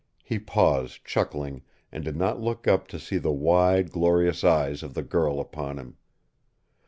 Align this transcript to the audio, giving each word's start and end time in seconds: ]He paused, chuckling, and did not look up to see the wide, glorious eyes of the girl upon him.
]He 0.31 0.39
paused, 0.39 1.05
chuckling, 1.05 1.61
and 1.91 2.03
did 2.03 2.15
not 2.15 2.41
look 2.41 2.67
up 2.67 2.87
to 2.87 2.97
see 2.97 3.19
the 3.19 3.31
wide, 3.31 3.91
glorious 3.91 4.43
eyes 4.43 4.81
of 4.81 4.95
the 4.95 5.03
girl 5.03 5.39
upon 5.39 5.77
him. 5.77 5.95